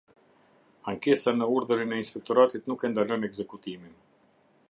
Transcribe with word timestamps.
Ankesa 0.93 1.33
në 1.35 1.49
urdhërin 1.57 1.93
e 1.97 2.01
Inspektoratit 2.03 2.71
nuk 2.73 2.87
e 2.89 2.93
ndalon 2.95 3.29
ekzekutimin. 3.31 3.95